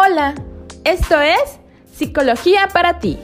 Hola, 0.00 0.36
esto 0.84 1.20
es 1.20 1.58
Psicología 1.92 2.68
para 2.72 3.00
ti. 3.00 3.18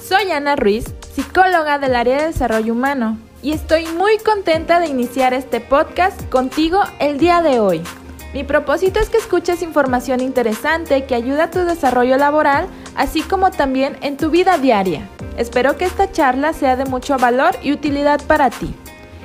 Soy 0.00 0.30
Ana 0.30 0.54
Ruiz, 0.54 0.84
psicóloga 1.12 1.80
del 1.80 1.96
área 1.96 2.18
de 2.18 2.26
desarrollo 2.26 2.72
humano, 2.72 3.18
y 3.42 3.50
estoy 3.50 3.86
muy 3.86 4.18
contenta 4.18 4.78
de 4.78 4.86
iniciar 4.86 5.34
este 5.34 5.60
podcast 5.60 6.22
contigo 6.30 6.80
el 7.00 7.18
día 7.18 7.42
de 7.42 7.58
hoy. 7.58 7.82
Mi 8.32 8.44
propósito 8.44 9.00
es 9.00 9.10
que 9.10 9.16
escuches 9.16 9.60
información 9.60 10.20
interesante 10.20 11.04
que 11.04 11.16
ayuda 11.16 11.44
a 11.44 11.50
tu 11.50 11.58
desarrollo 11.64 12.16
laboral, 12.16 12.68
así 12.94 13.22
como 13.22 13.50
también 13.50 13.96
en 14.00 14.16
tu 14.16 14.30
vida 14.30 14.56
diaria. 14.56 15.08
Espero 15.36 15.76
que 15.76 15.84
esta 15.84 16.12
charla 16.12 16.52
sea 16.52 16.76
de 16.76 16.84
mucho 16.84 17.18
valor 17.18 17.56
y 17.60 17.72
utilidad 17.72 18.22
para 18.22 18.50
ti. 18.50 18.72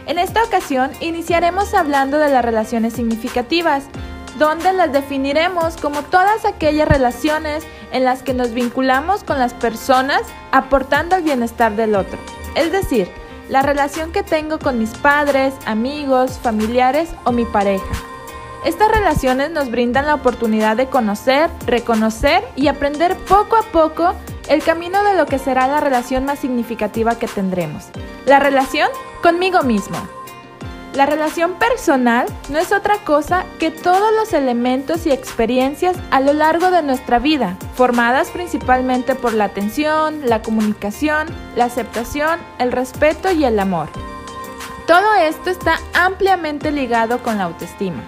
En 0.07 0.17
esta 0.17 0.43
ocasión 0.43 0.89
iniciaremos 1.01 1.75
hablando 1.75 2.17
de 2.17 2.29
las 2.29 2.43
relaciones 2.43 2.93
significativas, 2.93 3.83
donde 4.39 4.73
las 4.73 4.91
definiremos 4.91 5.77
como 5.77 6.01
todas 6.01 6.45
aquellas 6.45 6.87
relaciones 6.87 7.63
en 7.91 8.05
las 8.05 8.23
que 8.23 8.33
nos 8.33 8.53
vinculamos 8.53 9.23
con 9.23 9.37
las 9.37 9.53
personas 9.53 10.21
aportando 10.51 11.17
el 11.17 11.23
bienestar 11.23 11.75
del 11.75 11.93
otro. 11.93 12.17
Es 12.55 12.71
decir, 12.71 13.11
la 13.49 13.61
relación 13.61 14.11
que 14.11 14.23
tengo 14.23 14.57
con 14.57 14.79
mis 14.79 14.91
padres, 14.91 15.53
amigos, 15.65 16.39
familiares 16.41 17.09
o 17.25 17.31
mi 17.31 17.45
pareja. 17.45 17.85
Estas 18.65 18.91
relaciones 18.91 19.51
nos 19.51 19.71
brindan 19.71 20.05
la 20.07 20.15
oportunidad 20.15 20.77
de 20.77 20.87
conocer, 20.87 21.49
reconocer 21.65 22.43
y 22.55 22.67
aprender 22.67 23.17
poco 23.17 23.55
a 23.55 23.63
poco 23.63 24.13
el 24.47 24.63
camino 24.63 25.03
de 25.03 25.15
lo 25.15 25.25
que 25.25 25.39
será 25.39 25.67
la 25.67 25.79
relación 25.79 26.25
más 26.25 26.39
significativa 26.39 27.17
que 27.17 27.27
tendremos. 27.27 27.85
La 28.25 28.39
relación 28.39 28.89
conmigo 29.21 29.63
mismo. 29.63 29.97
La 30.93 31.05
relación 31.05 31.53
personal 31.53 32.25
no 32.49 32.57
es 32.57 32.71
otra 32.71 32.97
cosa 33.05 33.45
que 33.59 33.69
todos 33.69 34.11
los 34.15 34.33
elementos 34.33 35.05
y 35.05 35.11
experiencias 35.11 35.95
a 36.09 36.19
lo 36.19 36.33
largo 36.33 36.71
de 36.71 36.81
nuestra 36.81 37.19
vida, 37.19 37.57
formadas 37.75 38.29
principalmente 38.31 39.13
por 39.13 39.33
la 39.33 39.45
atención, 39.45 40.21
la 40.25 40.41
comunicación, 40.41 41.27
la 41.55 41.65
aceptación, 41.65 42.39
el 42.57 42.71
respeto 42.71 43.31
y 43.31 43.45
el 43.45 43.59
amor. 43.59 43.89
Todo 44.87 45.13
esto 45.13 45.51
está 45.51 45.79
ampliamente 45.93 46.71
ligado 46.71 47.21
con 47.21 47.37
la 47.37 47.43
autoestima. 47.43 48.03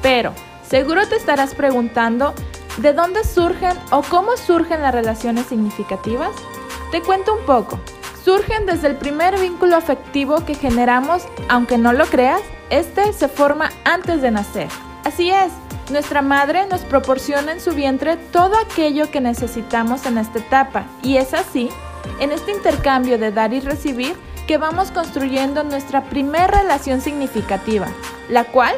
Pero, 0.00 0.32
seguro 0.66 1.06
te 1.06 1.16
estarás 1.16 1.54
preguntando, 1.54 2.32
¿de 2.78 2.94
dónde 2.94 3.24
surgen 3.24 3.76
o 3.90 4.00
cómo 4.02 4.38
surgen 4.38 4.80
las 4.80 4.94
relaciones 4.94 5.46
significativas? 5.46 6.30
Te 6.90 7.02
cuento 7.02 7.34
un 7.34 7.44
poco 7.44 7.78
surgen 8.24 8.66
desde 8.66 8.88
el 8.88 8.96
primer 8.96 9.38
vínculo 9.38 9.76
afectivo 9.76 10.44
que 10.44 10.54
generamos, 10.54 11.26
aunque 11.48 11.78
no 11.78 11.92
lo 11.92 12.06
creas, 12.06 12.40
este 12.70 13.12
se 13.12 13.28
forma 13.28 13.70
antes 13.84 14.22
de 14.22 14.30
nacer. 14.30 14.68
Así 15.04 15.30
es, 15.30 15.52
nuestra 15.90 16.22
madre 16.22 16.66
nos 16.66 16.82
proporciona 16.82 17.52
en 17.52 17.60
su 17.60 17.72
vientre 17.72 18.16
todo 18.16 18.56
aquello 18.56 19.10
que 19.10 19.20
necesitamos 19.20 20.06
en 20.06 20.18
esta 20.18 20.38
etapa 20.38 20.86
y 21.02 21.16
es 21.16 21.34
así, 21.34 21.68
en 22.20 22.30
este 22.30 22.52
intercambio 22.52 23.18
de 23.18 23.32
dar 23.32 23.52
y 23.52 23.60
recibir, 23.60 24.14
que 24.46 24.58
vamos 24.58 24.90
construyendo 24.90 25.62
nuestra 25.62 26.04
primera 26.04 26.46
relación 26.46 27.00
significativa, 27.00 27.86
la 28.28 28.44
cual 28.44 28.74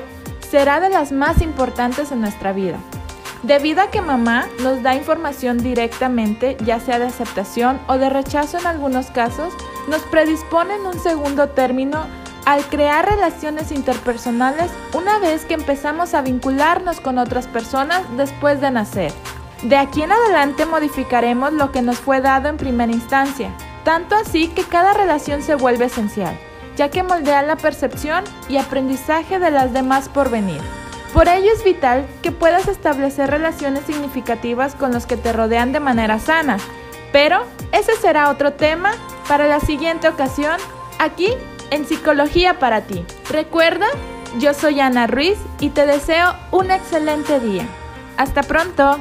será 0.51 0.79
de 0.79 0.91
las 0.91 1.11
más 1.11 1.41
importantes 1.41 2.13
en 2.13 2.21
nuestra 2.21 2.53
vida. 2.53 2.79
Debido 3.45 3.83
a 3.83 3.91
que 3.91 4.01
mamá 4.01 4.47
nos 4.63 4.83
da 4.83 4.95
información 4.95 5.59
directamente, 5.59 6.57
ya 6.65 6.81
sea 6.81 6.99
de 6.99 7.05
aceptación 7.05 7.79
o 7.89 7.99
de 7.99 8.09
rechazo 8.09 8.57
en 8.59 8.67
algunos 8.67 9.09
casos, 9.11 9.53
nos 9.87 10.01
predispone 10.05 10.77
en 10.77 10.87
un 10.87 10.99
segundo 10.99 11.51
término 11.51 12.07
al 12.47 12.65
crear 12.65 13.07
relaciones 13.07 13.71
interpersonales 13.71 14.71
una 14.95 15.19
vez 15.19 15.45
que 15.45 15.53
empezamos 15.53 16.15
a 16.15 16.23
vincularnos 16.23 17.03
con 17.03 17.19
otras 17.19 17.47
personas 17.47 18.01
después 18.17 18.63
de 18.63 18.71
nacer. 18.71 19.13
De 19.63 19.77
aquí 19.77 20.03
en 20.03 20.13
adelante 20.13 20.65
modificaremos 20.65 21.53
lo 21.53 21.71
que 21.71 21.83
nos 21.83 21.99
fue 21.99 22.23
dado 22.23 22.49
en 22.49 22.57
primera 22.57 22.93
instancia, 22.93 23.51
tanto 23.85 24.15
así 24.15 24.49
que 24.49 24.65
cada 24.65 24.95
relación 24.95 25.43
se 25.43 25.55
vuelve 25.55 25.85
esencial, 25.85 26.35
ya 26.79 26.89
que 26.89 27.03
moldea 27.03 27.43
la 27.43 27.57
percepción 27.57 28.25
y 28.49 28.57
aprendizaje 28.57 29.39
de 29.39 29.51
las 29.51 29.75
demás 29.75 30.09
por 30.09 30.31
venir. 30.31 30.63
Por 31.15 31.29
ello 31.29 31.53
es 31.53 31.63
vital 31.63 32.07
que 32.23 32.33
puedas 32.33 32.67
establecer 32.67 33.31
relaciones 33.31 33.85
significativas 33.85 34.75
con 34.75 34.93
los 34.93 35.07
que 35.07 35.17
te 35.17 35.33
rodean 35.33 35.71
de 35.71 35.79
manera 35.79 36.19
sana. 36.19 36.57
Pero 37.13 37.45
ese 37.71 37.95
será 37.95 38.31
otro 38.31 38.55
tema 38.55 38.91
para 39.29 39.47
la 39.47 39.61
siguiente 39.61 40.09
ocasión 40.09 40.57
aquí 40.99 41.29
en 41.71 41.87
Psicología 41.87 42.59
para 42.59 42.81
ti. 42.81 43.05
Recuerda, 43.31 43.87
yo 44.41 44.55
soy 44.55 44.81
Ana 44.81 45.07
Ruiz 45.07 45.39
y 45.61 45.71
te 45.71 45.87
deseo 45.87 46.35
un 46.51 46.73
excelente 46.73 47.39
día. 47.39 47.65
Hasta 48.17 48.43
pronto. 48.43 48.99